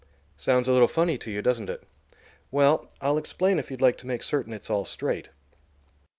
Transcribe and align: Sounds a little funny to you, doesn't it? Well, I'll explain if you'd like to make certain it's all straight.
Sounds 0.35 0.67
a 0.67 0.71
little 0.73 0.87
funny 0.87 1.15
to 1.19 1.29
you, 1.29 1.43
doesn't 1.43 1.69
it? 1.69 1.83
Well, 2.49 2.89
I'll 3.01 3.19
explain 3.19 3.59
if 3.59 3.69
you'd 3.69 3.81
like 3.81 3.99
to 3.99 4.07
make 4.07 4.23
certain 4.23 4.51
it's 4.51 4.67
all 4.71 4.83
straight. 4.83 5.29